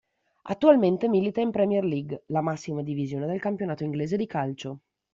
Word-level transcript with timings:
Attualmente 0.49 1.07
milita 1.07 1.41
in 1.41 1.51
Premier 1.51 1.83
League, 1.83 2.23
la 2.29 2.41
massima 2.41 2.81
divisione 2.81 3.27
del 3.27 3.39
campionato 3.39 3.83
inglese 3.83 4.17
di 4.17 4.25
calcio. 4.25 4.79